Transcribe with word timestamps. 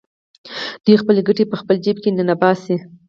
دوی 0.85 0.95
خپلې 1.01 1.21
ګټې 1.27 1.43
په 1.51 1.55
خپل 1.61 1.75
جېب 1.83 1.97
کې 2.03 2.09
ننباسي 2.17 2.75